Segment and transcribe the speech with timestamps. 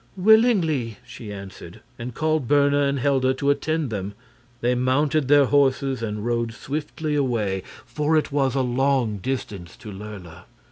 [0.17, 4.15] "Willingly," she answered; and calling Berna and Helda to attend them,
[4.59, 9.91] they mounted their horses and rode swiftly away, for it was a long distance to
[9.91, 10.45] Lurla.